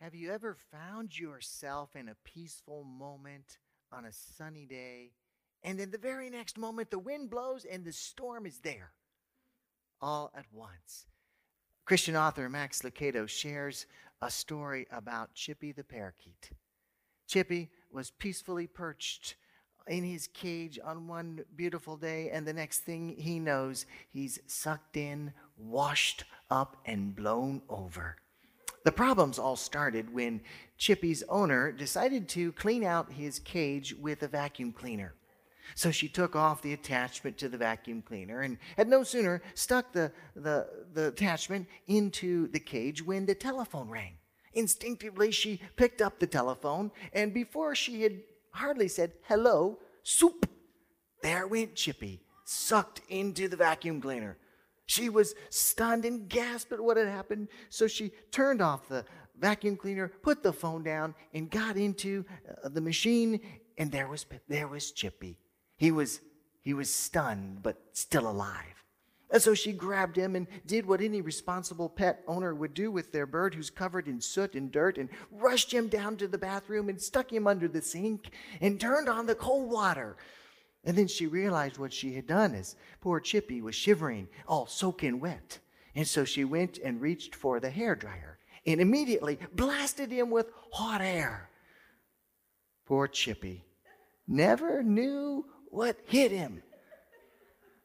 [0.00, 3.58] Have you ever found yourself in a peaceful moment
[3.90, 5.10] on a sunny day,
[5.64, 8.92] and then the very next moment, the wind blows and the storm is there
[10.00, 11.06] all at once?
[11.84, 13.86] Christian author Max Lucado shares
[14.22, 16.50] a story about Chippy the parakeet.
[17.26, 19.34] Chippy was peacefully perched
[19.88, 24.96] in his cage on one beautiful day, and the next thing he knows, he's sucked
[24.96, 28.16] in, washed up, and blown over.
[28.88, 30.40] The problems all started when
[30.78, 35.12] Chippy's owner decided to clean out his cage with a vacuum cleaner.
[35.74, 39.92] So she took off the attachment to the vacuum cleaner and had no sooner stuck
[39.92, 44.14] the, the, the attachment into the cage when the telephone rang.
[44.54, 50.48] Instinctively, she picked up the telephone, and before she had hardly said hello, soup,
[51.22, 54.38] there went Chippy, sucked into the vacuum cleaner.
[54.88, 59.04] She was stunned and gasped at what had happened, so she turned off the
[59.38, 62.24] vacuum cleaner, put the phone down, and got into
[62.64, 63.38] uh, the machine,
[63.76, 65.38] and there was there was Chippy.
[65.76, 66.22] He was
[66.62, 68.78] he was stunned but still alive.
[69.30, 73.12] And so she grabbed him and did what any responsible pet owner would do with
[73.12, 76.88] their bird who's covered in soot and dirt and rushed him down to the bathroom
[76.88, 78.30] and stuck him under the sink
[78.62, 80.16] and turned on the cold water
[80.88, 85.20] and then she realized what she had done as poor Chippy was shivering, all soaking
[85.20, 85.58] wet.
[85.94, 90.50] And so she went and reached for the hair dryer and immediately blasted him with
[90.72, 91.50] hot air.
[92.86, 93.66] Poor Chippy
[94.26, 96.62] never knew what hit him.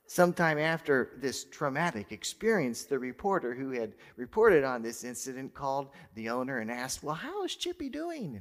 [0.08, 6.30] Sometime after this traumatic experience, the reporter who had reported on this incident called the
[6.30, 8.38] owner and asked, Well, how is Chippy doing?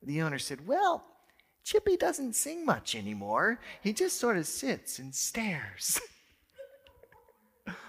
[0.00, 1.04] And the owner said, Well,
[1.64, 3.60] Chippy doesn't sing much anymore.
[3.82, 6.00] He just sort of sits and stares.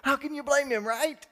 [0.02, 1.26] How can you blame him, right?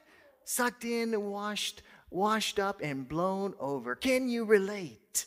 [0.44, 3.94] Sucked in, washed, washed up, and blown over.
[3.94, 5.26] Can you relate?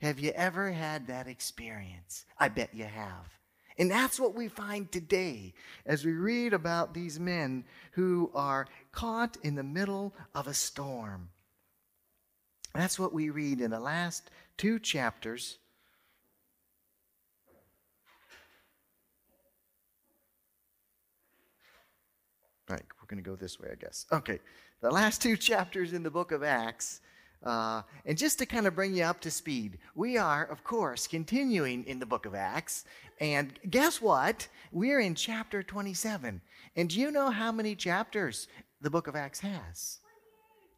[0.00, 2.24] Have you ever had that experience?
[2.38, 3.38] I bet you have.
[3.78, 5.54] And that's what we find today
[5.86, 11.28] as we read about these men who are caught in the middle of a storm.
[12.74, 15.58] That's what we read in the last two chapters
[22.68, 24.06] Right, we're going to go this way, I guess.
[24.12, 24.38] Okay,
[24.80, 27.00] the last two chapters in the book of Acts.
[27.42, 31.06] Uh, and just to kind of bring you up to speed, we are, of course,
[31.06, 32.84] continuing in the book of Acts.
[33.20, 34.48] And guess what?
[34.72, 36.40] We're in chapter 27.
[36.74, 38.48] And do you know how many chapters
[38.80, 40.00] the book of Acts has?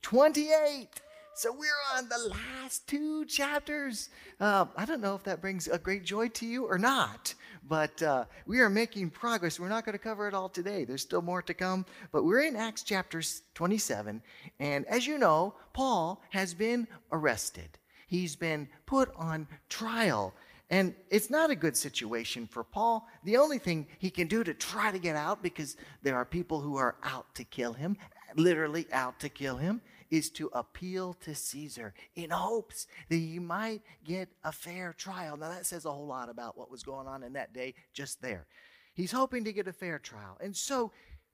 [0.02, 0.88] 28.
[1.34, 4.10] So we're on the last two chapters.
[4.38, 7.34] Uh, I don't know if that brings a great joy to you or not,
[7.68, 9.60] but uh, we are making progress.
[9.60, 10.84] We're not going to cover it all today.
[10.84, 13.22] There's still more to come, but we're in Acts chapter
[13.54, 14.22] 27.
[14.58, 20.34] And as you know, Paul has been arrested, he's been put on trial.
[20.72, 23.08] And it's not a good situation for Paul.
[23.24, 26.60] The only thing he can do to try to get out, because there are people
[26.60, 27.96] who are out to kill him,
[28.36, 33.82] literally out to kill him, is to appeal to Caesar in hopes that he might
[34.04, 35.36] get a fair trial.
[35.36, 38.20] Now, that says a whole lot about what was going on in that day just
[38.20, 38.46] there.
[38.94, 40.36] He's hoping to get a fair trial.
[40.40, 40.92] And so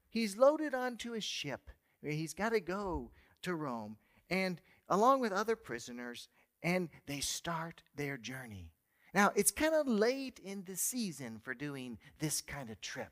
[0.09, 1.71] he's loaded onto a ship.
[2.03, 3.11] He's got to go
[3.41, 3.97] to Rome,
[4.29, 6.29] and along with other prisoners,
[6.61, 8.71] and they start their journey.
[9.13, 13.11] Now, it's kind of late in the season for doing this kind of trip.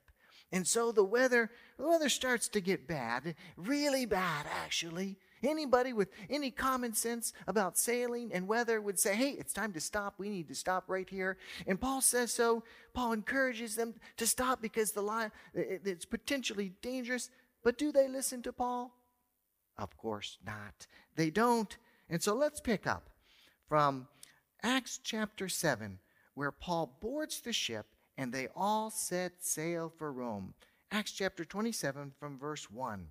[0.52, 5.18] And so the weather, the weather starts to get bad, really bad actually.
[5.46, 9.80] Anybody with any common sense about sailing and weather would say, hey, it's time to
[9.80, 10.16] stop.
[10.18, 11.38] We need to stop right here.
[11.68, 12.64] And Paul says so.
[12.94, 17.30] Paul encourages them to stop because the line, it's potentially dangerous.
[17.64, 18.92] But do they listen to Paul?
[19.78, 20.88] Of course not.
[21.16, 21.78] They don't.
[22.10, 23.10] And so let's pick up
[23.68, 24.08] from
[24.64, 26.00] Acts chapter 7,
[26.34, 27.86] where Paul boards the ship
[28.18, 30.56] and they all set sail for Rome.
[30.92, 33.08] Acts chapter 27 from verse 1.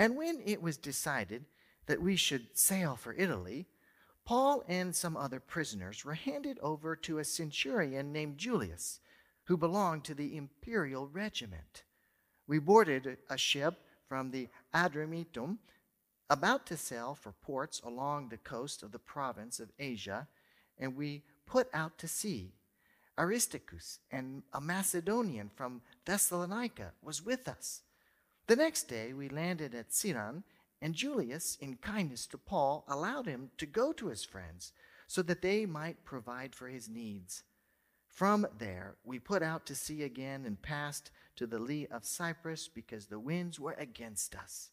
[0.00, 1.44] And when it was decided
[1.84, 3.66] that we should sail for Italy,
[4.24, 9.00] Paul and some other prisoners were handed over to a centurion named Julius,
[9.44, 11.82] who belonged to the imperial regiment.
[12.46, 13.74] We boarded a ship
[14.08, 15.58] from the Adramyttium,
[16.30, 20.26] about to sail for ports along the coast of the province of Asia,
[20.78, 22.54] and we put out to sea.
[23.18, 27.82] Aristarchus and a Macedonian from Thessalonica was with us.
[28.50, 30.42] The next day we landed at Sidon,
[30.82, 34.72] and Julius, in kindness to Paul, allowed him to go to his friends
[35.06, 37.44] so that they might provide for his needs.
[38.08, 42.66] From there, we put out to sea again and passed to the lee of Cyprus
[42.66, 44.70] because the winds were against us.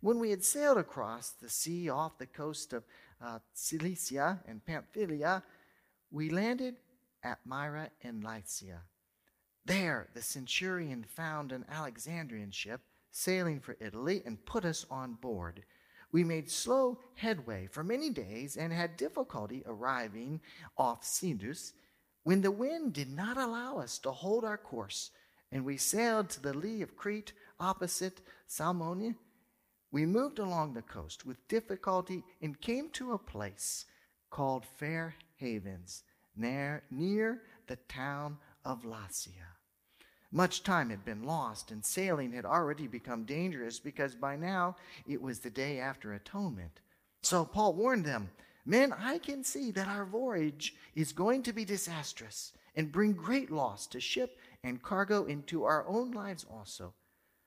[0.00, 2.84] When we had sailed across the sea off the coast of
[3.20, 5.42] uh, Cilicia and Pamphylia,
[6.12, 6.76] we landed
[7.24, 8.82] at Myra in Lycia.
[9.64, 12.82] There, the centurion found an Alexandrian ship
[13.16, 15.64] sailing for Italy and put us on board.
[16.12, 20.40] We made slow headway for many days and had difficulty arriving
[20.76, 21.72] off Cnidus
[22.24, 25.12] when the wind did not allow us to hold our course,
[25.50, 29.16] and we sailed to the lee of Crete opposite Salmone.
[29.92, 33.86] We moved along the coast with difficulty and came to a place
[34.28, 36.02] called Fair Havens,
[36.36, 39.55] near, near the town of Lasea.
[40.32, 44.76] Much time had been lost, and sailing had already become dangerous because by now
[45.06, 46.80] it was the day after atonement.
[47.22, 48.30] So Paul warned them
[48.68, 53.48] Men, I can see that our voyage is going to be disastrous and bring great
[53.48, 56.92] loss to ship and cargo into our own lives also.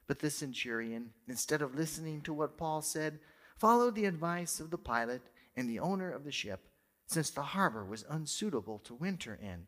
[0.07, 3.19] But the centurion, instead of listening to what Paul said,
[3.57, 5.21] followed the advice of the pilot
[5.57, 6.61] and the owner of the ship,
[7.05, 9.67] since the harbor was unsuitable to winter in.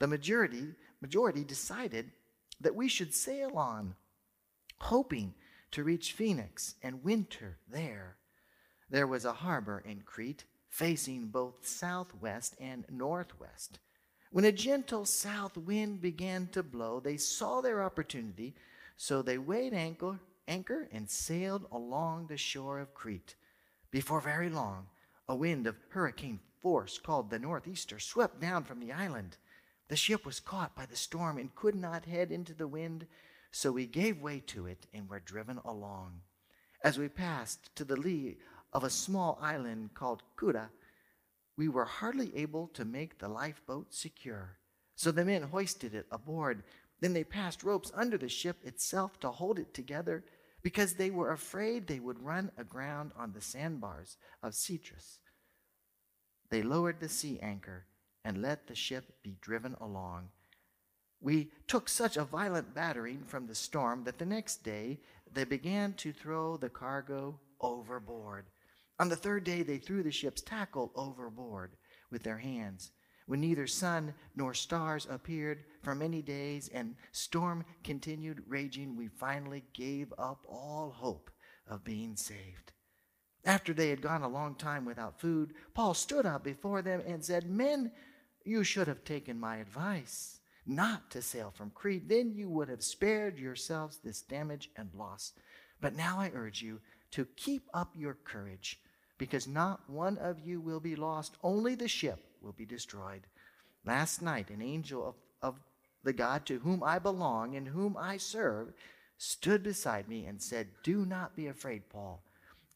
[0.00, 2.10] The majority, majority decided
[2.60, 3.94] that we should sail on,
[4.80, 5.34] hoping
[5.70, 8.16] to reach Phoenix and winter there.
[8.88, 13.78] There was a harbor in Crete facing both southwest and northwest.
[14.32, 18.54] When a gentle south wind began to blow, they saw their opportunity,
[18.96, 23.34] so they weighed anchor, anchor and sailed along the shore of Crete.
[23.90, 24.86] Before very long,
[25.28, 29.36] a wind of hurricane force called the northeaster swept down from the island.
[29.90, 33.08] The ship was caught by the storm and could not head into the wind,
[33.50, 36.20] so we gave way to it and were driven along.
[36.84, 38.38] As we passed to the lee
[38.72, 40.68] of a small island called Cauda,
[41.56, 44.58] we were hardly able to make the lifeboat secure.
[44.94, 46.62] So the men hoisted it aboard.
[47.00, 50.22] Then they passed ropes under the ship itself to hold it together
[50.62, 55.18] because they were afraid they would run aground on the sandbars of Syrtis.
[56.48, 57.86] They lowered the sea anchor
[58.24, 60.28] and let the ship be driven along.
[61.20, 65.00] We took such a violent battering from the storm that the next day
[65.32, 68.46] they began to throw the cargo overboard.
[68.98, 71.76] On the third day, they threw the ship's tackle overboard
[72.10, 72.92] with their hands.
[73.26, 79.64] When neither sun nor stars appeared for many days and storm continued raging, we finally
[79.72, 81.30] gave up all hope
[81.66, 82.72] of being saved.
[83.44, 87.24] After they had gone a long time without food, Paul stood up before them and
[87.24, 87.92] said, Men,
[88.44, 92.08] you should have taken my advice not to sail from Crete.
[92.08, 95.32] Then you would have spared yourselves this damage and loss.
[95.80, 96.80] But now I urge you
[97.12, 98.80] to keep up your courage
[99.18, 103.26] because not one of you will be lost, only the ship will be destroyed.
[103.84, 105.60] Last night, an angel of, of
[106.04, 108.72] the God to whom I belong and whom I serve
[109.18, 112.22] stood beside me and said, Do not be afraid, Paul.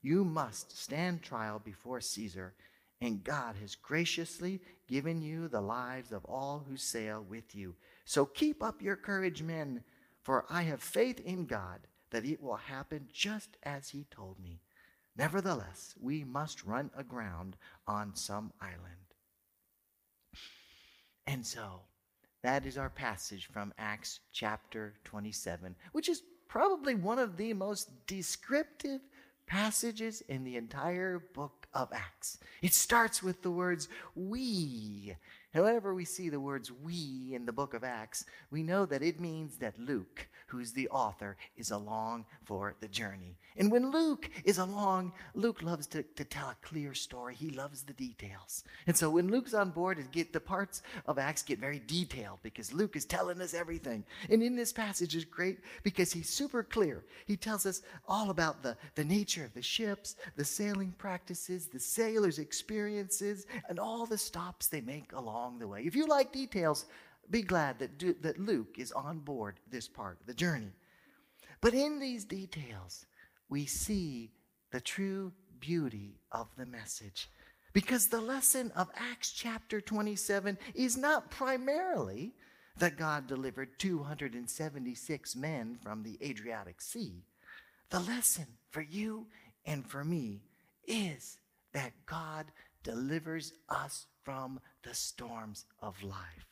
[0.02, 2.52] You must stand trial before Caesar,
[3.00, 7.74] and God has graciously given you the lives of all who sail with you.
[8.04, 9.82] So keep up your courage, men,
[10.22, 11.80] for I have faith in God
[12.10, 14.60] that it will happen just as he told me.
[15.16, 17.56] Nevertheless, we must run aground
[17.86, 18.80] on some island.
[21.26, 21.80] And so,
[22.42, 27.90] that is our passage from Acts chapter 27, which is probably one of the most
[28.06, 29.00] descriptive
[29.46, 32.38] passages in the entire book of Acts.
[32.62, 35.16] It starts with the words we.
[35.54, 39.20] However, we see the words we in the book of Acts, we know that it
[39.20, 43.38] means that Luke, who's the author, is along for the journey.
[43.56, 47.36] And when Luke is along, Luke loves to, to tell a clear story.
[47.36, 48.64] He loves the details.
[48.88, 52.40] And so when Luke's on board, it get, the parts of Acts get very detailed
[52.42, 54.04] because Luke is telling us everything.
[54.28, 57.04] And in this passage is great because he's super clear.
[57.26, 61.78] He tells us all about the, the nature of the ships, the sailing practices, the
[61.78, 65.82] sailors' experiences, and all the stops they make along the way.
[65.82, 66.86] If you like details,
[67.30, 70.72] be glad that, that Luke is on board this part of the journey.
[71.60, 73.06] But in these details,
[73.48, 74.30] we see
[74.70, 77.30] the true beauty of the message.
[77.72, 82.34] Because the lesson of Acts chapter 27 is not primarily
[82.78, 87.24] that God delivered 276 men from the Adriatic Sea.
[87.90, 89.26] The lesson for you
[89.64, 90.42] and for me
[90.86, 91.38] is
[91.72, 92.46] that God
[92.82, 96.48] delivers us from the storms of life.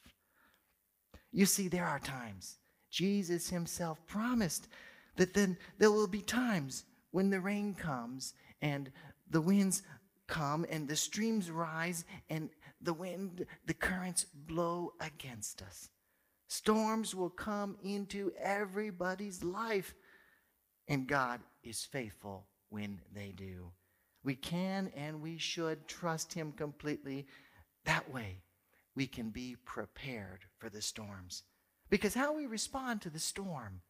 [1.33, 2.59] You see, there are times
[2.91, 4.69] Jesus himself promised
[5.17, 8.91] that then there will be times when the rain comes and
[9.31, 9.83] the winds
[10.27, 12.51] come and the streams rise and
[12.81, 15.89] the wind, the currents blow against us.
[16.49, 19.95] Storms will come into everybody's life,
[20.89, 23.71] and God is faithful when they do.
[24.25, 27.27] We can and we should trust Him completely.
[27.85, 28.43] That way,
[28.95, 31.43] we can be prepared for the storms.
[31.91, 33.81] Because how we respond to the storm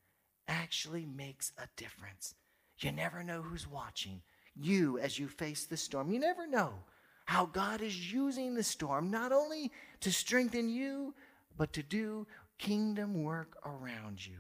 [0.49, 2.35] actually makes a difference.
[2.79, 4.23] You never know who's watching.
[4.55, 6.75] You, as you face the storm, you never know
[7.27, 9.71] how God is using the storm not only
[10.01, 11.15] to strengthen you,
[11.57, 12.27] but to do
[12.59, 14.39] kingdom work around you.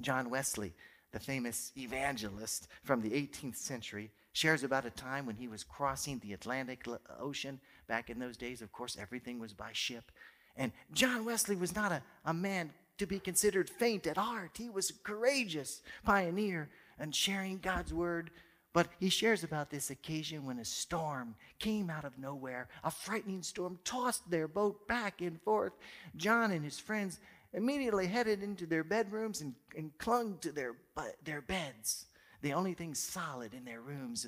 [0.00, 0.74] John Wesley,
[1.12, 6.18] the famous evangelist from the 18th century, shares about a time when he was crossing
[6.18, 7.60] the Atlantic uh, Ocean.
[7.86, 10.10] Back in those days, of course, everything was by ship.
[10.56, 14.52] And John Wesley was not a, a man to be considered faint at heart.
[14.56, 18.30] He was a courageous pioneer and sharing God's word.
[18.72, 22.68] But he shares about this occasion when a storm came out of nowhere.
[22.84, 25.72] A frightening storm tossed their boat back and forth.
[26.16, 27.20] John and his friends
[27.52, 30.76] immediately headed into their bedrooms and, and clung to their,
[31.24, 32.06] their beds,
[32.40, 34.26] the only thing solid in their rooms.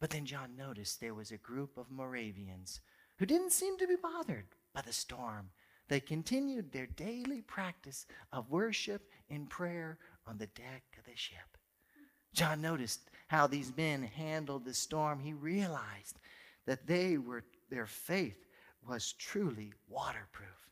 [0.00, 2.80] But then John noticed there was a group of Moravians
[3.18, 5.50] who didn't seem to be bothered by the storm.
[5.88, 11.56] They continued their daily practice of worship and prayer on the deck of the ship.
[12.34, 15.20] John noticed how these men handled the storm.
[15.20, 16.18] He realized
[16.66, 18.44] that they were their faith
[18.86, 20.65] was truly waterproof.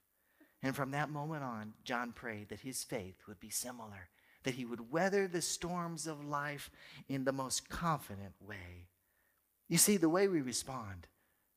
[0.65, 4.09] And from that moment on, John prayed that his faith would be similar,
[4.45, 6.71] that he would weather the storms of life
[7.07, 8.89] in the most confident way.
[9.69, 11.07] You see, the way we respond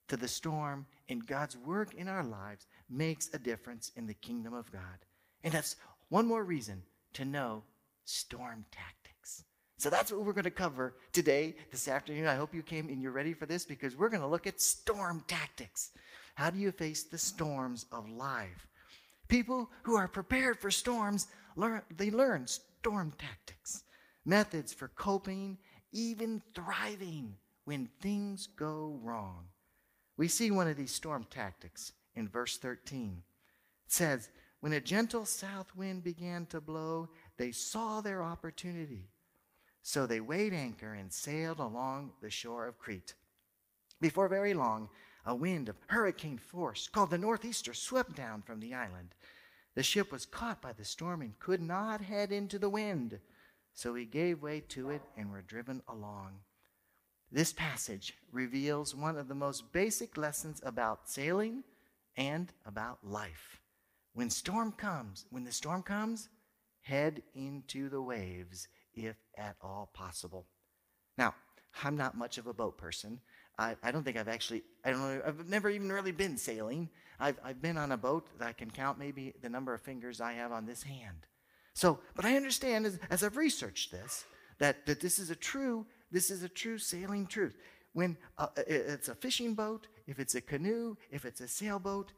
[0.10, 4.54] to the storm and God's work in our lives makes a difference in the kingdom
[4.54, 5.06] of God.
[5.42, 5.78] And that's
[6.10, 6.84] one more reason
[7.14, 7.64] to know
[8.04, 9.46] storm tactics.
[9.78, 12.28] So that's what we're going to cover today, this afternoon.
[12.28, 14.60] I hope you came and you're ready for this because we're going to look at
[14.60, 15.92] storm tactics.
[16.36, 18.67] How do you face the storms of life?
[19.27, 23.84] People who are prepared for storms learn they learn storm tactics,
[24.25, 25.57] methods for coping,
[25.91, 29.48] even thriving when things go wrong.
[30.15, 33.22] We see one of these storm tactics in verse 13.
[33.86, 34.29] It says,
[34.62, 39.10] When a gentle south wind began to blow, they saw their opportunity.
[39.81, 43.13] So they weighed anchor and sailed along the shore of Crete.
[44.01, 44.89] Before very long,
[45.27, 49.13] a wind of hurricane force called the Northeaster swept down from the island.
[49.75, 53.19] The ship was caught by the storm and could not head into the wind.
[53.74, 56.39] So we gave way to it and were driven along.
[57.29, 61.63] This passage reveals one of the most basic lessons about sailing
[62.15, 63.60] and about life.
[64.13, 66.29] When storm comes, when the storm comes,
[66.81, 70.48] head into the waves if at all possible.
[71.17, 71.36] Now,
[71.84, 73.19] I'm not much of a boat person.
[73.58, 76.90] I, I don't think I've actually, I don't know, I've never even really been sailing.
[77.20, 80.22] I've, I've been on a boat that I can count maybe the number of fingers
[80.22, 81.26] I have on this hand.
[81.74, 84.26] So, but I understand as, as I've researched this,
[84.60, 87.56] that, that this is a true, this is a true sailing truth.
[87.94, 92.12] When uh, it's a fishing boat, if it's a canoe, if it's a sailboat,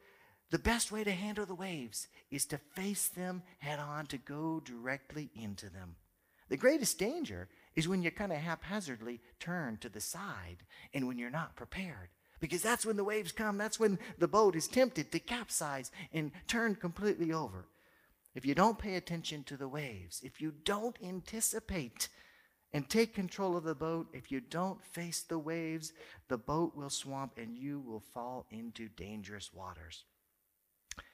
[0.52, 4.62] the best way to handle the waves is to face them head on, to go
[4.64, 5.96] directly into them.
[6.50, 7.48] The greatest danger
[7.80, 10.58] is when you kind of haphazardly turn to the side
[10.94, 12.10] and when you're not prepared.
[12.42, 13.58] Because that's when the waves come.
[13.58, 17.68] That's when the boat is tempted to capsize and turn completely over.
[18.36, 22.10] If you don't pay attention to the waves, if you don't anticipate
[22.74, 25.94] and take control of the boat, if you don't face the waves,
[26.28, 30.04] the boat will swamp and you will fall into dangerous waters.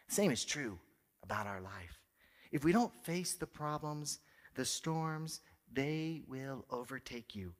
[0.07, 0.79] Same is true
[1.23, 1.99] about our life.
[2.51, 4.19] If we don't face the problems,
[4.55, 5.41] the storms,
[5.71, 7.53] they will overtake you.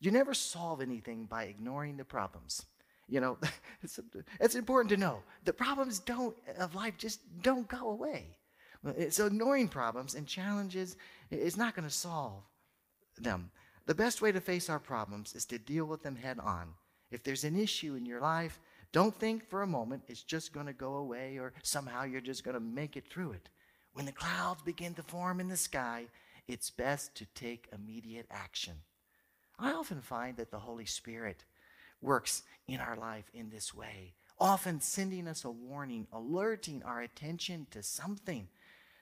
[0.00, 2.66] You never solve anything by ignoring the problems.
[3.08, 3.38] You know,
[3.82, 4.00] it's,
[4.40, 8.36] it's important to know the problems don't of life just don't go away.
[9.10, 10.96] So ignoring problems and challenges
[11.30, 12.42] is not going to solve
[13.16, 13.50] them.
[13.86, 16.74] The best way to face our problems is to deal with them head on.
[17.10, 18.58] If there's an issue in your life,
[18.92, 22.44] don't think for a moment it's just going to go away or somehow you're just
[22.44, 23.48] going to make it through it.
[23.94, 26.06] When the clouds begin to form in the sky,
[26.52, 28.74] it's best to take immediate action.
[29.58, 31.44] I often find that the Holy Spirit
[32.02, 37.66] works in our life in this way, often sending us a warning, alerting our attention
[37.70, 38.48] to something.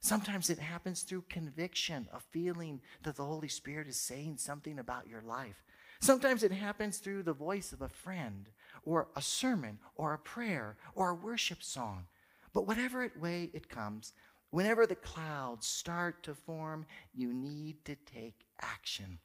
[0.00, 5.08] Sometimes it happens through conviction, a feeling that the Holy Spirit is saying something about
[5.08, 5.64] your life.
[6.00, 8.48] Sometimes it happens through the voice of a friend,
[8.84, 12.06] or a sermon, or a prayer, or a worship song.
[12.52, 14.12] But whatever way it comes,
[14.50, 19.18] Whenever the clouds start to form, you need to take action.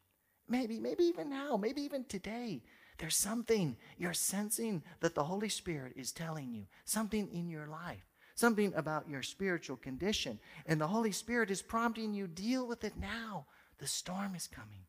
[0.47, 2.61] Maybe, maybe even now, maybe even today,
[2.97, 8.05] there's something you're sensing that the Holy Spirit is telling you, something in your life,
[8.35, 10.39] something about your spiritual condition.
[10.67, 13.47] And the Holy Spirit is prompting you, deal with it now.
[13.79, 14.85] The storm is coming.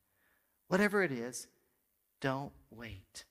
[0.68, 1.48] Whatever it is,
[2.20, 3.24] Don't wait.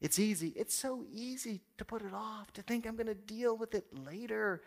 [0.00, 0.52] It's easy.
[0.56, 3.86] It's so easy to put it off, to think I'm going to deal with it
[3.92, 4.62] later.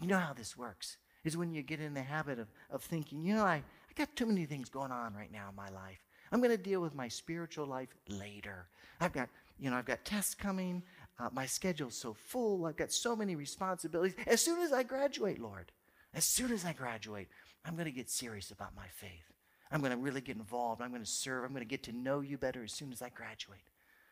[0.00, 3.22] You know how this works is when you get in the habit of, of thinking,
[3.22, 6.04] you know, I, I got too many things going on right now in my life.
[6.32, 8.66] I'm going to deal with my spiritual life later.
[9.00, 9.28] I've got,
[9.58, 10.82] you know, I've got tests coming.
[11.18, 12.66] Uh, my schedule's so full.
[12.66, 14.14] I've got so many responsibilities.
[14.26, 15.72] As soon as I graduate, Lord,
[16.14, 17.28] as soon as I graduate,
[17.64, 19.32] I'm going to get serious about my faith.
[19.70, 20.80] I'm going to really get involved.
[20.80, 21.44] I'm going to serve.
[21.44, 23.60] I'm going to get to know you better as soon as I graduate.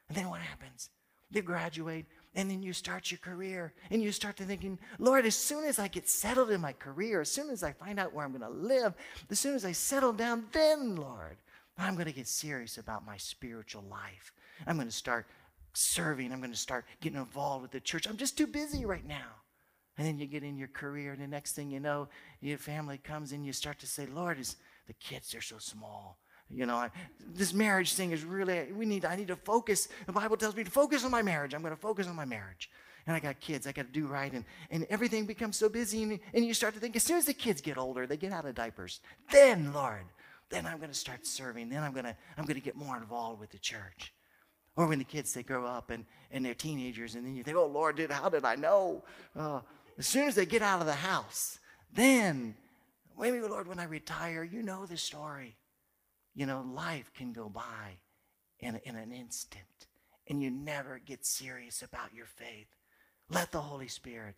[0.08, 0.90] And then what happens?
[1.30, 2.06] They graduate,
[2.38, 5.80] and then you start your career, and you start to thinking, Lord, as soon as
[5.80, 8.42] I get settled in my career, as soon as I find out where I'm going
[8.42, 8.94] to live,
[9.28, 11.36] as soon as I settle down, then, Lord,
[11.76, 14.32] I'm going to get serious about my spiritual life.
[14.68, 15.26] I'm going to start
[15.72, 16.32] serving.
[16.32, 18.06] I'm going to start getting involved with the church.
[18.06, 19.42] I'm just too busy right now.
[19.96, 22.08] And then you get in your career, and the next thing you know,
[22.40, 24.54] your family comes and you start to say, Lord, is
[24.86, 26.20] the kids are so small.
[26.50, 26.90] You know, I,
[27.34, 29.88] this marriage thing is really, we need, I need to focus.
[30.06, 31.54] The Bible tells me to focus on my marriage.
[31.54, 32.70] I'm going to focus on my marriage.
[33.06, 34.32] And I got kids, I got to do right.
[34.32, 36.02] And, and everything becomes so busy.
[36.02, 38.32] And, and you start to think, as soon as the kids get older, they get
[38.32, 39.00] out of diapers,
[39.30, 40.04] then, Lord,
[40.50, 41.68] then I'm going to start serving.
[41.68, 44.12] Then I'm going to, I'm going to get more involved with the church.
[44.76, 47.56] Or when the kids, they grow up and, and they're teenagers, and then you think,
[47.56, 49.02] oh, Lord, did, how did I know?
[49.36, 49.60] Uh,
[49.98, 51.58] as soon as they get out of the house,
[51.92, 52.54] then,
[53.18, 55.56] maybe, Lord, when I retire, you know the story.
[56.38, 57.98] You know, life can go by
[58.60, 59.88] in, in an instant,
[60.28, 62.68] and you never get serious about your faith.
[63.28, 64.36] Let the Holy Spirit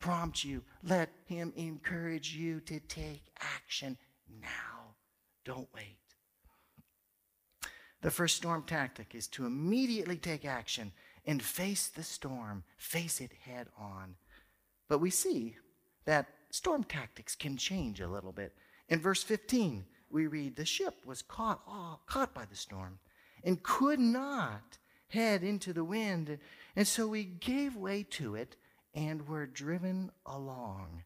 [0.00, 3.96] prompt you, let Him encourage you to take action
[4.42, 4.96] now.
[5.44, 5.98] Don't wait.
[8.02, 10.90] The first storm tactic is to immediately take action
[11.26, 14.16] and face the storm, face it head on.
[14.88, 15.58] But we see
[16.06, 18.52] that storm tactics can change a little bit.
[18.88, 19.84] In verse 15,
[20.16, 22.98] we read the ship was caught, oh, caught by the storm
[23.44, 26.38] and could not head into the wind.
[26.74, 28.56] And so we gave way to it
[28.94, 31.02] and were driven along.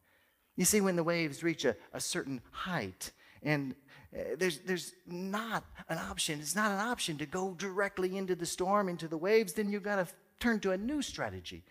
[0.57, 3.11] You see, when the waves reach a, a certain height,
[3.42, 3.75] and
[4.14, 8.46] uh, there's, there's not an option, it's not an option to go directly into the
[8.46, 10.07] storm, into the waves, then you've got to
[10.38, 11.64] turn to a new strategy.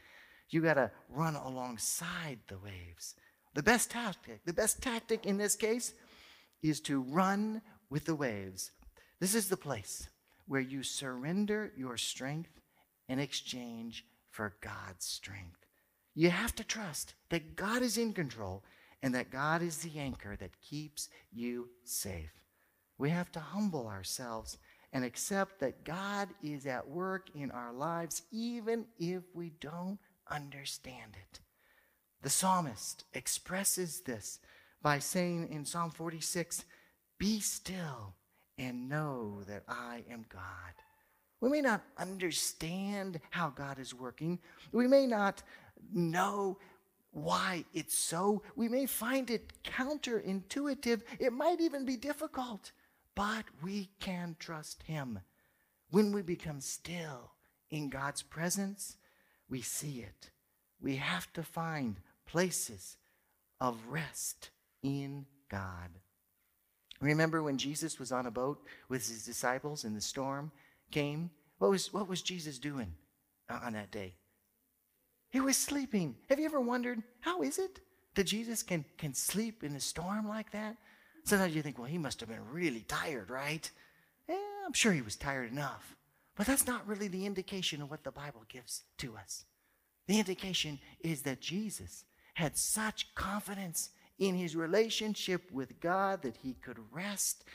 [0.49, 3.15] You got to run alongside the waves.
[3.53, 5.93] The best tactic, the best tactic in this case
[6.61, 8.71] is to run with the waves.
[9.19, 10.09] This is the place
[10.47, 12.59] where you surrender your strength
[13.07, 15.65] in exchange for God's strength.
[16.15, 18.63] You have to trust that God is in control
[19.01, 22.31] and that God is the anchor that keeps you safe.
[22.97, 24.57] We have to humble ourselves
[24.91, 31.15] and accept that God is at work in our lives even if we don't understand
[31.15, 31.39] it.
[32.21, 34.39] The psalmist expresses this
[34.81, 36.65] by saying in Psalm 46,
[37.17, 38.15] Be still
[38.57, 40.73] and know that I am God.
[41.41, 44.39] We may not understand how God is working.
[44.71, 45.41] We may not
[45.93, 46.57] know
[47.11, 48.43] why it's so.
[48.55, 51.01] We may find it counterintuitive.
[51.17, 52.71] It might even be difficult,
[53.15, 55.19] but we can trust Him.
[55.91, 57.31] When we become still
[57.71, 58.97] in God's presence,
[59.49, 60.31] we see it.
[60.81, 62.97] We have to find places
[63.59, 64.51] of rest
[64.83, 65.89] in God.
[67.01, 70.51] Remember when Jesus was on a boat with his disciples and the storm
[70.91, 71.29] came?
[71.57, 72.93] What was, what was Jesus doing
[73.49, 74.15] uh, on that day?
[75.29, 76.15] He was sleeping.
[76.29, 77.79] Have you ever wondered, how is it
[78.15, 80.75] that Jesus can, can sleep in a storm like that?
[81.23, 83.69] Sometimes you think, well, he must have been really tired, right?
[84.27, 85.95] Yeah, I'm sure he was tired enough.
[86.35, 89.45] But that's not really the indication of what the Bible gives to us.
[90.07, 96.53] The indication is that Jesus had such confidence in his relationship with God that he
[96.53, 97.45] could rest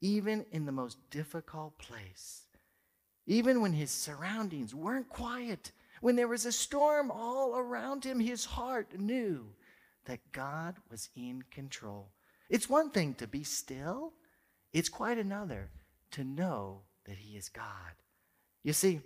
[0.00, 2.46] even in the most difficult place.
[3.26, 8.44] Even when his surroundings weren't quiet, when there was a storm all around him, his
[8.44, 9.46] heart knew
[10.04, 12.10] that God was in control.
[12.50, 14.12] It's one thing to be still,
[14.72, 15.70] it's quite another
[16.10, 17.94] to know that he is God.
[18.62, 19.00] You see,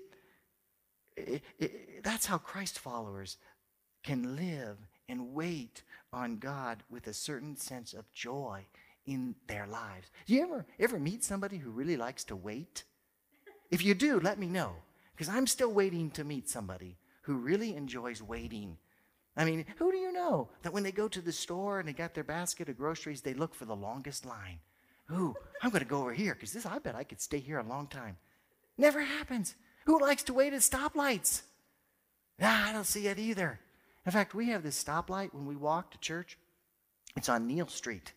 [1.16, 3.36] it, it, that's how Christ followers
[4.02, 4.78] can live
[5.08, 8.66] and wait on God with a certain sense of joy
[9.06, 10.10] in their lives.
[10.26, 12.84] Do you ever ever meet somebody who really likes to wait?
[13.70, 14.72] If you do, let me know
[15.14, 18.78] because I'm still waiting to meet somebody who really enjoys waiting.
[19.36, 21.92] I mean, who do you know that when they go to the store and they
[21.92, 24.58] got their basket of groceries, they look for the longest line?
[25.12, 27.58] Ooh, I'm going to go over here because this, I bet I could stay here
[27.58, 28.16] a long time.
[28.76, 29.54] Never happens.
[29.86, 31.42] Who likes to wait at stoplights?
[32.38, 33.58] Nah, I don't see it either.
[34.06, 36.38] In fact, we have this stoplight when we walk to church.
[37.16, 38.12] It's on Neal Street.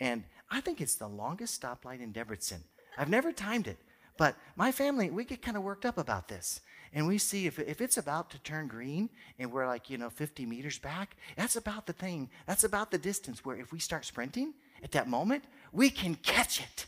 [0.00, 2.60] And I think it's the longest stoplight in Debrecen.
[2.98, 3.78] I've never timed it,
[4.18, 6.60] But my family, we get kind of worked up about this.
[6.92, 10.08] And we see if, if it's about to turn green and we're like, you know,
[10.08, 12.30] 50 meters back, that's about the thing.
[12.46, 16.60] That's about the distance where if we start sprinting at that moment, we can catch
[16.60, 16.86] it.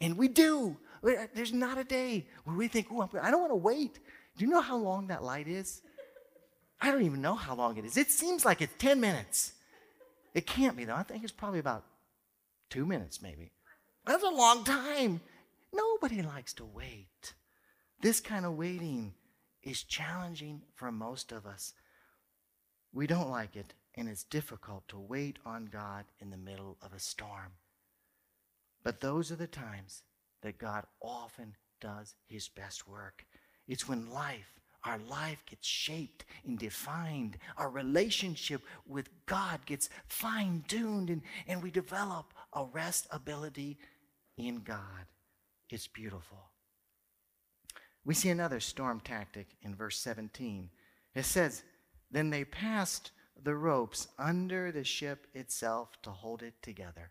[0.00, 0.78] And we do.
[1.34, 3.98] There's not a day where we think, oh, I don't want to wait.
[4.38, 5.82] Do you know how long that light is?
[6.80, 7.96] I don't even know how long it is.
[7.96, 9.52] It seems like it's 10 minutes.
[10.34, 10.94] It can't be, though.
[10.94, 11.84] I think it's probably about
[12.70, 13.50] two minutes, maybe.
[14.06, 15.20] That's a long time.
[15.72, 17.34] Nobody likes to wait.
[18.00, 19.14] This kind of waiting
[19.62, 21.74] is challenging for most of us.
[22.92, 26.92] We don't like it, and it's difficult to wait on God in the middle of
[26.92, 27.52] a storm.
[28.82, 30.02] But those are the times
[30.42, 33.26] that God often does his best work.
[33.68, 37.36] It's when life, our life gets shaped and defined.
[37.56, 43.78] Our relationship with God gets fine tuned, and, and we develop a rest ability
[44.36, 45.06] in God.
[45.68, 46.38] It's beautiful.
[48.04, 50.70] We see another storm tactic in verse 17.
[51.14, 51.62] It says,
[52.10, 53.12] Then they passed
[53.42, 57.10] the ropes under the ship itself to hold it together.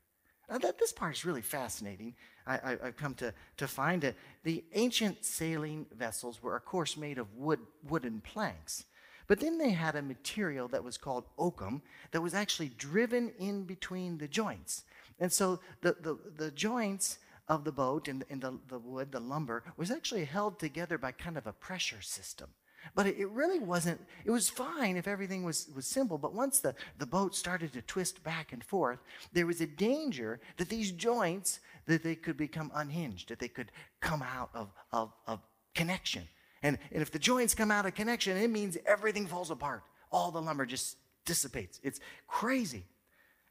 [0.50, 2.16] Now that, this part is really fascinating.
[2.48, 4.16] I, have come to, to find it.
[4.44, 8.86] The ancient sailing vessels were, of course, made of wood, wooden planks.
[9.28, 13.66] But then they had a material that was called oakum that was actually driven in
[13.66, 14.86] between the joints.
[15.20, 19.20] And so the, the, the joints of the boat and, and the, the wood, the
[19.20, 22.50] lumber, was actually held together by kind of a pressure system.
[22.96, 26.76] But it, really wasn't, it was fine if everything was, was simple, but once the,
[26.98, 29.00] the boat started to twist back and forth,
[29.34, 33.72] there was a danger that these joints, that they could become unhinged, that they could
[34.02, 35.40] come out of, of, of
[35.76, 36.28] connection.
[36.64, 39.84] And, and if the joints come out of connection, it means everything falls apart.
[40.12, 41.80] All the lumber just dissipates.
[41.84, 42.86] It's crazy.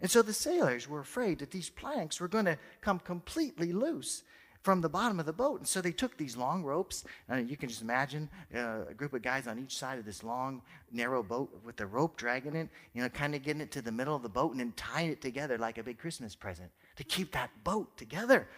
[0.00, 4.22] And so the sailors were afraid that these planks were going to come completely loose
[4.62, 5.60] from the bottom of the boat.
[5.60, 7.04] And so they took these long ropes.
[7.30, 10.22] Uh, you can just imagine uh, a group of guys on each side of this
[10.22, 13.82] long, narrow boat with the rope dragging it, you know, kind of getting it to
[13.82, 16.70] the middle of the boat and then tying it together like a big Christmas present
[16.96, 18.48] to keep that boat together.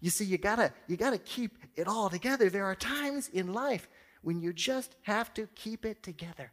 [0.00, 2.50] You see, you gotta, you gotta keep it all together.
[2.50, 3.88] There are times in life
[4.22, 6.50] when you just have to keep it together.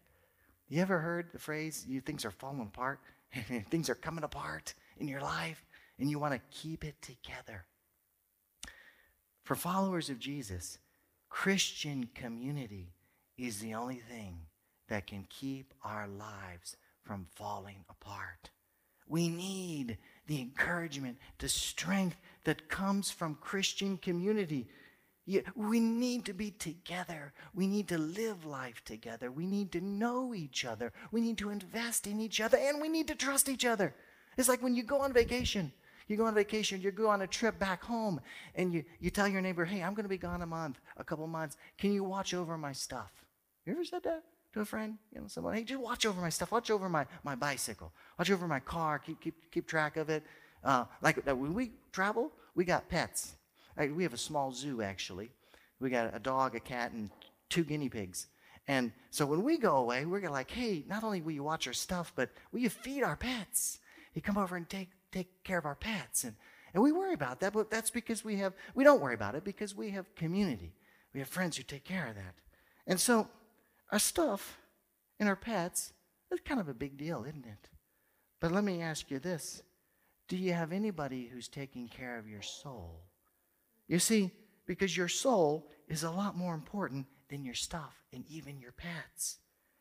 [0.69, 2.99] You ever heard the phrase, you things are falling apart?
[3.69, 5.65] things are coming apart in your life
[5.99, 7.65] and you want to keep it together.
[9.43, 10.77] For followers of Jesus,
[11.30, 12.93] Christian community
[13.38, 14.38] is the only thing
[14.88, 18.51] that can keep our lives from falling apart.
[19.08, 24.67] We need the encouragement, the strength that comes from Christian community.
[25.56, 27.34] We need to be together.
[27.54, 29.32] We need to live life together.
[29.32, 30.93] We need to know each other.
[31.12, 33.95] We need to invest in each other, and we need to trust each other.
[34.38, 35.73] It's like when you go on vacation.
[36.12, 38.19] You go on vacation, you go on a trip back home,
[38.56, 41.06] and you, you tell your neighbor, hey, I'm going to be gone a month, a
[41.06, 41.56] couple months.
[41.78, 43.12] Can you watch over my stuff?
[43.65, 44.97] You ever said that to a friend?
[45.15, 46.52] You know, someone, hey, just watch over my stuff.
[46.52, 47.93] Watch over my, my bicycle.
[48.19, 49.00] Watch over my car.
[49.00, 50.24] Keep, keep, keep track of it.
[50.65, 53.36] Uh, like when we travel, we got pets.
[53.78, 55.32] We have a small zoo, actually.
[55.80, 57.10] We got a dog, a cat, and
[57.50, 58.28] two guinea pigs.
[58.67, 61.74] And so when we go away, we're like, hey, not only will you watch our
[61.74, 63.80] stuff, but will you feed our pets?
[64.13, 66.24] You come over and take, take care of our pets.
[66.24, 66.36] And,
[66.74, 69.43] and we worry about that, but that's because we have, we don't worry about it
[69.43, 70.74] because we have community.
[71.13, 72.36] We have friends who take care of that.
[72.88, 73.28] And so
[73.91, 74.58] our stuff
[75.19, 75.93] and our pets,
[76.32, 77.69] is kind of a big deal, isn't it?
[78.39, 79.62] But let me ask you this
[80.28, 83.02] Do you have anybody who's taking care of your soul?
[83.88, 84.32] You see,
[84.65, 89.38] because your soul is a lot more important than your stuff and even your pets.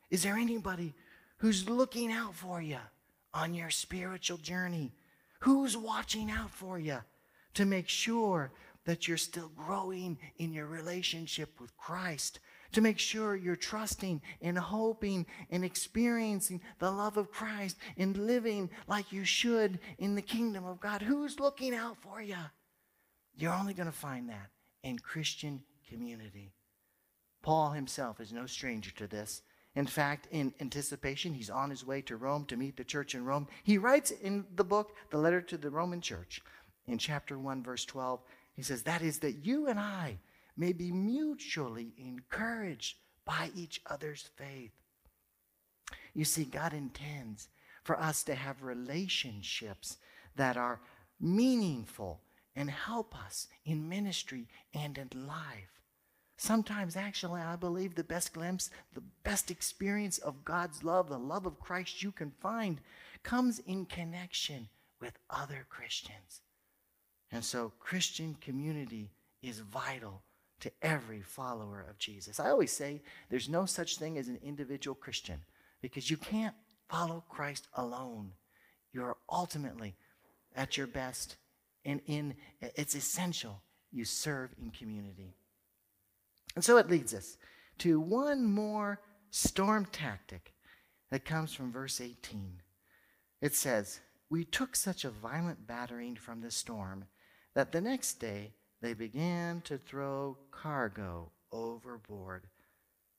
[0.09, 0.93] Is there anybody
[1.37, 2.79] who's looking out for you
[3.33, 4.91] on your spiritual journey?
[5.41, 6.99] Who's watching out for you
[7.55, 8.51] to make sure
[8.85, 12.39] that you're still growing in your relationship with Christ?
[12.73, 18.69] To make sure you're trusting and hoping and experiencing the love of Christ and living
[18.87, 21.01] like you should in the kingdom of God.
[21.01, 22.37] Who's looking out for you?
[23.35, 24.49] You're only going to find that
[24.83, 26.53] in Christian community.
[27.41, 29.41] Paul himself is no stranger to this.
[29.75, 33.23] In fact, in anticipation, he's on his way to Rome to meet the church in
[33.23, 33.47] Rome.
[33.63, 36.41] He writes in the book, the letter to the Roman church,
[36.87, 38.21] in chapter 1, verse 12,
[38.53, 40.19] he says, That is, that you and I
[40.57, 44.73] may be mutually encouraged by each other's faith.
[46.13, 47.47] You see, God intends
[47.83, 49.97] for us to have relationships
[50.35, 50.81] that are
[51.19, 52.21] meaningful
[52.55, 55.80] and help us in ministry and in life.
[56.41, 61.45] Sometimes, actually, I believe the best glimpse, the best experience of God's love, the love
[61.45, 62.81] of Christ you can find,
[63.21, 64.67] comes in connection
[64.99, 66.41] with other Christians.
[67.31, 69.11] And so, Christian community
[69.43, 70.23] is vital
[70.61, 72.39] to every follower of Jesus.
[72.39, 75.41] I always say there's no such thing as an individual Christian
[75.79, 76.55] because you can't
[76.89, 78.31] follow Christ alone.
[78.91, 79.93] You're ultimately
[80.55, 81.35] at your best
[81.85, 85.35] and in it's essential you serve in community.
[86.55, 87.37] And so it leads us
[87.79, 90.53] to one more storm tactic
[91.09, 92.61] that comes from verse 18.
[93.41, 97.05] It says, We took such a violent battering from the storm
[97.55, 102.47] that the next day they began to throw cargo overboard.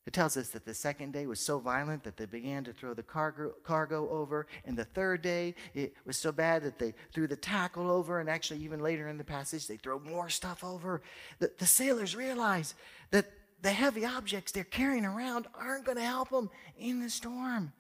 [0.05, 2.93] It tells us that the second day was so violent that they began to throw
[2.93, 4.49] the cargo, cargo over.
[4.65, 8.19] And the third day, it was so bad that they threw the tackle over.
[8.19, 11.03] And actually, even later in the passage, they throw more stuff over.
[11.39, 12.75] The, the sailors realize
[13.13, 13.31] that
[13.63, 17.73] the heavy objects they're carrying around aren't going to help them in the storm,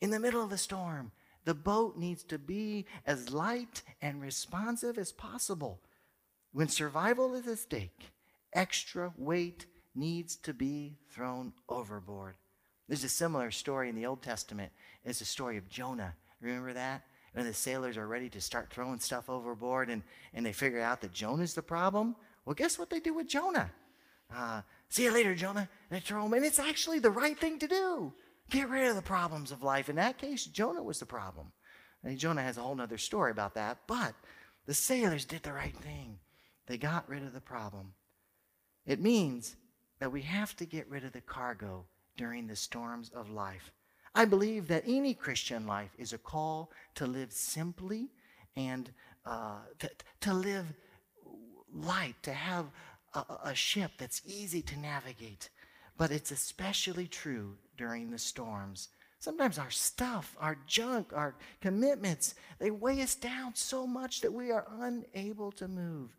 [0.00, 1.12] in the middle of the storm.
[1.44, 5.80] The boat needs to be as light and responsive as possible.
[6.52, 8.10] When survival is at stake,
[8.52, 9.66] extra weight
[10.00, 12.34] needs to be thrown overboard.
[12.88, 14.72] There's a similar story in the Old Testament.
[15.04, 16.14] It's the story of Jonah.
[16.40, 17.02] Remember that?
[17.34, 20.02] When the sailors are ready to start throwing stuff overboard and,
[20.34, 22.16] and they figure out that Jonah's the problem.
[22.44, 23.70] Well, guess what they do with Jonah?
[24.34, 25.68] Uh, see you later, Jonah.
[25.90, 28.12] They throw him, and it's actually the right thing to do.
[28.50, 29.88] Get rid of the problems of life.
[29.88, 31.52] In that case, Jonah was the problem.
[32.02, 34.14] And Jonah has a whole other story about that, but
[34.66, 36.18] the sailors did the right thing.
[36.66, 37.92] They got rid of the problem.
[38.86, 39.56] It means
[40.00, 41.84] that we have to get rid of the cargo
[42.16, 43.70] during the storms of life.
[44.14, 48.08] I believe that any Christian life is a call to live simply
[48.56, 48.90] and
[49.24, 49.90] uh, to,
[50.22, 50.66] to live
[51.72, 52.66] light, to have
[53.14, 55.50] a, a ship that's easy to navigate.
[55.96, 58.88] But it's especially true during the storms.
[59.18, 64.50] Sometimes our stuff, our junk, our commitments, they weigh us down so much that we
[64.50, 66.16] are unable to move.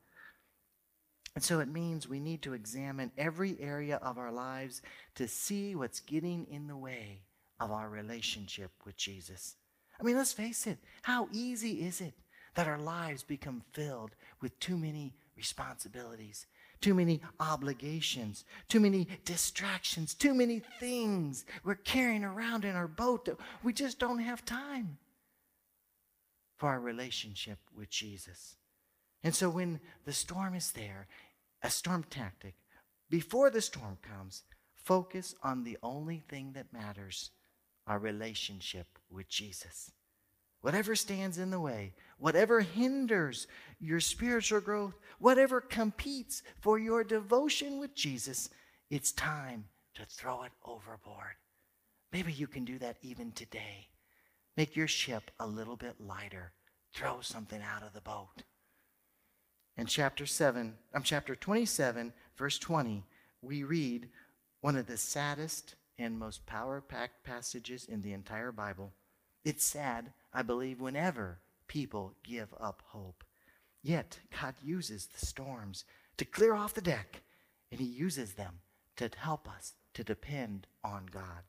[1.35, 4.81] And so it means we need to examine every area of our lives
[5.15, 7.21] to see what's getting in the way
[7.59, 9.55] of our relationship with Jesus.
[9.99, 12.13] I mean, let's face it, how easy is it
[12.55, 16.47] that our lives become filled with too many responsibilities,
[16.81, 23.25] too many obligations, too many distractions, too many things we're carrying around in our boat
[23.25, 24.97] that we just don't have time
[26.57, 28.57] for our relationship with Jesus.
[29.23, 31.07] And so when the storm is there,
[31.62, 32.55] a storm tactic,
[33.10, 34.43] before the storm comes,
[34.75, 37.31] focus on the only thing that matters
[37.86, 39.91] our relationship with Jesus.
[40.62, 43.47] Whatever stands in the way, whatever hinders
[43.79, 48.49] your spiritual growth, whatever competes for your devotion with Jesus,
[48.89, 51.36] it's time to throw it overboard.
[52.13, 53.88] Maybe you can do that even today.
[54.55, 56.53] Make your ship a little bit lighter.
[56.93, 58.43] Throw something out of the boat.
[59.81, 63.03] In chapter 7, um, chapter 27, verse 20,
[63.41, 64.09] we read
[64.59, 68.93] one of the saddest and most power packed passages in the entire Bible.
[69.43, 73.23] It's sad, I believe, whenever people give up hope.
[73.81, 75.83] Yet, God uses the storms
[76.17, 77.23] to clear off the deck,
[77.71, 78.59] and He uses them
[78.97, 81.41] to help us to depend on God.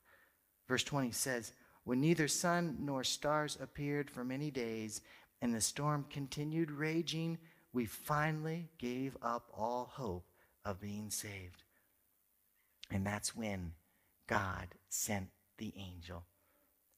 [0.67, 1.53] Verse 20 says,
[1.85, 5.03] When neither sun nor stars appeared for many days,
[5.43, 7.37] and the storm continued raging
[7.73, 10.27] we finally gave up all hope
[10.65, 11.65] of being saved.
[12.91, 13.73] And that's when
[14.27, 16.25] God sent the angel.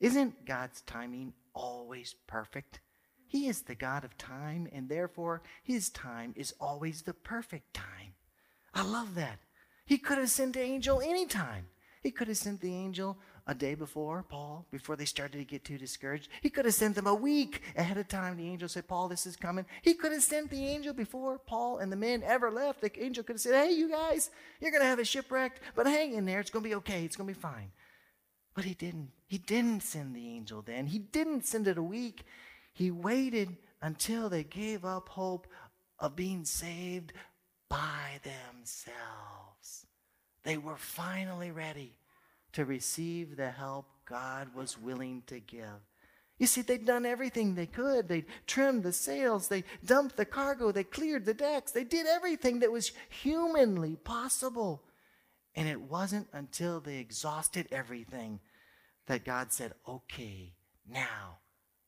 [0.01, 2.81] Isn't God's timing always perfect?
[3.27, 8.15] He is the God of time, and therefore his time is always the perfect time.
[8.73, 9.39] I love that.
[9.87, 11.67] He could have sent the angel anytime.
[12.03, 15.65] He could have sent the angel a day before, Paul, before they started to get
[15.65, 16.29] too discouraged.
[16.41, 18.37] He could have sent them a week ahead of time.
[18.37, 19.67] The angel said, Paul, this is coming.
[19.83, 22.81] He could have sent the angel before Paul and the men ever left.
[22.81, 24.31] The angel could have said, Hey, you guys,
[24.61, 26.41] you're going to have a shipwreck, but hang in there.
[26.41, 27.05] It's going to be okay.
[27.05, 27.71] It's going to be fine.
[28.55, 29.11] But he didn't.
[29.27, 30.87] He didn't send the angel then.
[30.87, 32.25] He didn't send it a week.
[32.73, 35.47] He waited until they gave up hope
[35.99, 37.13] of being saved
[37.69, 39.87] by themselves.
[40.45, 41.99] They were finally ready
[42.55, 45.81] to receive the help God was willing to give.
[46.39, 48.09] You see, they'd done everything they could.
[48.09, 52.61] They trimmed the sails, they dumped the cargo, they cleared the decks, they did everything
[52.61, 54.83] that was humanly possible.
[55.55, 58.41] And it wasn't until they exhausted everything
[59.07, 60.55] that God said, okay,
[60.89, 61.39] now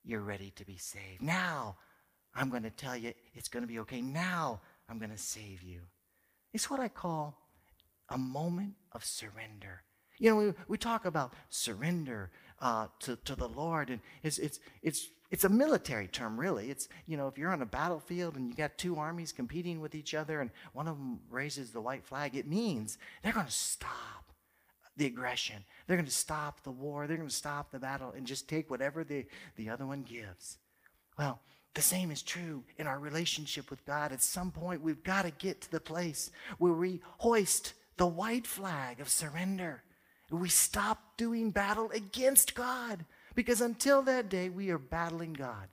[0.05, 1.23] you're ready to be saved.
[1.23, 1.77] Now
[2.35, 4.01] I'm going to tell you it's going to be okay.
[4.01, 5.81] Now I'm going to save you.
[6.53, 7.37] It's what I call
[8.09, 9.83] a moment of surrender.
[10.19, 14.61] You know, we, we talk about surrender uh, to, to the Lord, and it's, it's,
[14.83, 16.71] it's, it's a military term, really.
[16.71, 19.95] It's, you know, if you're on a battlefield and you got two armies competing with
[19.95, 23.53] each other and one of them raises the white flag, it means they're going to
[23.53, 24.33] stop
[24.97, 25.65] the aggression.
[25.87, 27.07] They're going to stop the war.
[27.07, 29.27] They're going to stop the battle and just take whatever the,
[29.57, 30.59] the other one gives.
[31.19, 31.41] Well,
[31.75, 34.13] the same is true in our relationship with God.
[34.13, 38.47] At some point, we've got to get to the place where we hoist the white
[38.47, 39.83] flag of surrender.
[40.31, 45.69] We stop doing battle against God because until that day, we are battling God.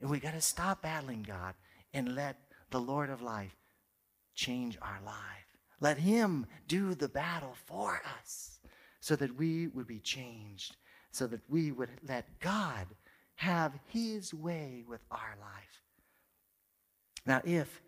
[0.00, 1.54] And we got to stop battling God
[1.92, 2.36] and let
[2.70, 3.54] the Lord of life
[4.34, 5.14] change our life.
[5.80, 8.58] Let Him do the battle for us
[9.00, 10.76] so that we would be changed,
[11.12, 12.86] so that we would let God
[13.36, 15.82] have His way with our life.
[17.26, 17.80] Now, if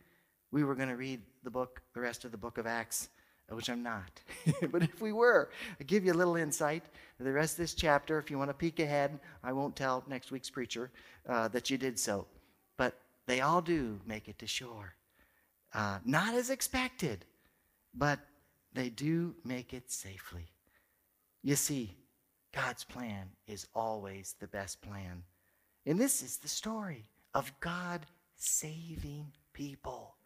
[0.52, 3.08] we were going to read the book, the rest of the book of Acts,
[3.48, 4.20] which I'm not.
[4.70, 6.84] but if we were, I'll give you a little insight.
[7.18, 10.30] The rest of this chapter, if you want to peek ahead, I won't tell next
[10.30, 10.90] week's preacher
[11.28, 12.26] uh, that you did so.
[12.76, 14.94] But they all do make it to shore.
[15.72, 17.24] Uh, not as expected,
[17.94, 18.18] but
[18.72, 20.46] they do make it safely.
[21.42, 21.96] You see,
[22.52, 25.22] God's plan is always the best plan.
[25.84, 27.04] And this is the story
[27.34, 30.16] of God saving people.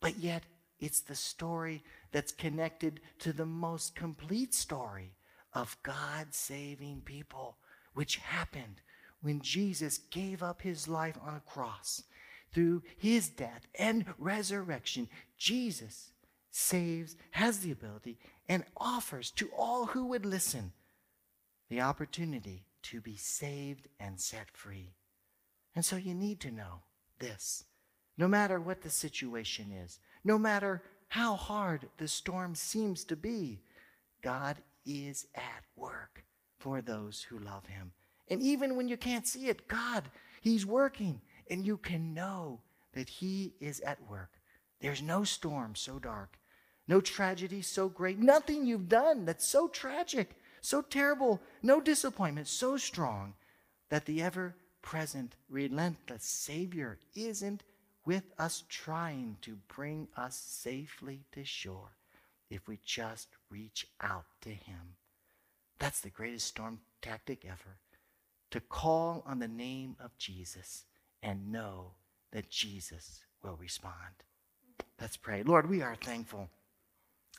[0.00, 0.44] But yet,
[0.80, 1.82] it's the story
[2.12, 5.14] that's connected to the most complete story
[5.52, 7.58] of God saving people,
[7.94, 8.80] which happened
[9.22, 12.02] when Jesus gave up his life on a cross.
[12.52, 16.10] Through his death and resurrection, Jesus
[16.50, 20.72] saves, has the ability, and offers to all who would listen
[21.68, 24.94] the opportunity to be saved and set free.
[25.74, 26.82] And so you need to know
[27.18, 27.64] this.
[28.16, 33.60] No matter what the situation is, no matter how hard the storm seems to be,
[34.22, 34.56] God
[34.86, 36.24] is at work
[36.58, 37.92] for those who love Him.
[38.28, 40.04] And even when you can't see it, God,
[40.40, 41.20] He's working.
[41.50, 42.60] And you can know
[42.94, 44.30] that He is at work.
[44.80, 46.38] There's no storm so dark,
[46.88, 52.76] no tragedy so great, nothing you've done that's so tragic, so terrible, no disappointment so
[52.76, 53.34] strong
[53.90, 57.62] that the ever present, relentless Savior isn't
[58.04, 61.96] with us trying to bring us safely to shore
[62.50, 64.96] if we just reach out to Him.
[65.78, 67.78] That's the greatest storm tactic ever
[68.50, 70.84] to call on the name of Jesus
[71.22, 71.92] and know
[72.32, 73.94] that Jesus will respond.
[75.00, 75.42] Let's pray.
[75.42, 76.48] Lord, we are thankful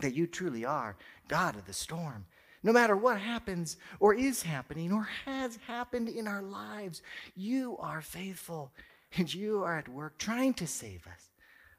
[0.01, 0.97] that you truly are
[1.27, 2.25] God of the storm.
[2.63, 7.01] No matter what happens or is happening or has happened in our lives,
[7.35, 8.71] you are faithful
[9.17, 11.29] and you are at work trying to save us.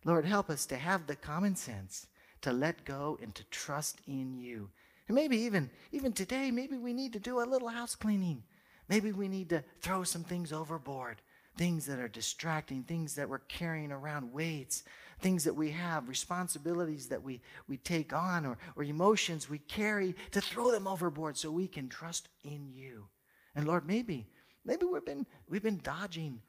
[0.05, 2.07] Lord, help us to have the common sense
[2.43, 4.71] to let go and to trust in you.
[5.09, 8.43] And maybe even, even today, maybe we need to do a little house cleaning.
[8.89, 11.23] Maybe we need to throw some things overboard,
[11.57, 14.85] things that are distracting, things that we're carrying around, weights,
[15.21, 20.15] things that we have, responsibilities that we, we take on, or, or emotions we carry,
[20.31, 23.07] to throw them overboard so we can trust in you.
[23.55, 24.29] And Lord, maybe,
[24.65, 26.43] maybe we've been, we've been dodging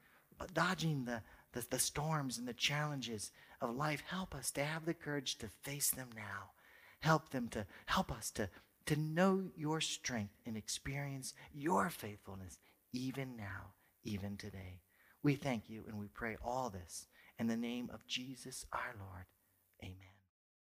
[0.54, 1.22] dodging the,
[1.52, 4.02] the, the storms and the challenges of life.
[4.06, 6.50] Help us to have the courage to face them now.
[7.00, 8.48] Help them to help us to,
[8.86, 12.58] to know your strength and experience your faithfulness
[12.92, 13.72] even now,
[14.04, 14.80] even today.
[15.22, 17.06] We thank you and we pray all this
[17.38, 19.26] in the name of Jesus our Lord.
[19.82, 20.17] Amen.